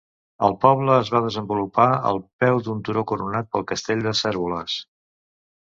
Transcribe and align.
El 0.45 0.53
poble 0.61 0.95
es 1.01 1.11
va 1.15 1.21
desenvolupar 1.25 1.85
al 2.13 2.17
peu 2.45 2.63
d'un 2.69 2.81
turó 2.89 3.05
coronat 3.13 3.53
pel 3.55 3.69
castell 3.75 4.05
de 4.09 4.17
Cérvoles. 4.25 4.83